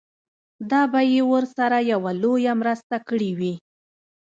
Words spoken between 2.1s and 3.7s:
لويه مرسته کړې وي.